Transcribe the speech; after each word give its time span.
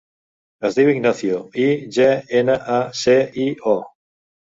Es 0.69 0.77
diu 0.77 0.87
Ignacio: 0.93 1.41
i, 1.65 1.67
ge, 1.97 2.07
ena, 2.39 2.55
a, 2.77 2.79
ce, 3.01 3.15
i, 3.45 3.47
o. 3.75 3.75